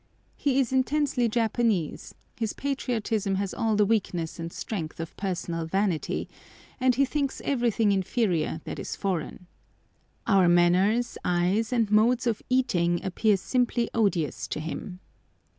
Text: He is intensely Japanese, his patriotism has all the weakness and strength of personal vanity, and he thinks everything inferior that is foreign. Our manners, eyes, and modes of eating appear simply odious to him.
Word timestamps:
He 0.35 0.59
is 0.59 0.73
intensely 0.73 1.29
Japanese, 1.29 2.15
his 2.35 2.53
patriotism 2.53 3.35
has 3.35 3.53
all 3.53 3.75
the 3.75 3.85
weakness 3.85 4.39
and 4.39 4.51
strength 4.51 4.99
of 4.99 5.15
personal 5.15 5.67
vanity, 5.67 6.27
and 6.79 6.95
he 6.95 7.05
thinks 7.05 7.39
everything 7.45 7.91
inferior 7.91 8.61
that 8.63 8.79
is 8.79 8.95
foreign. 8.95 9.45
Our 10.25 10.49
manners, 10.49 11.19
eyes, 11.23 11.71
and 11.71 11.91
modes 11.91 12.25
of 12.25 12.41
eating 12.49 12.99
appear 13.05 13.37
simply 13.37 13.91
odious 13.93 14.47
to 14.47 14.59
him. 14.59 15.01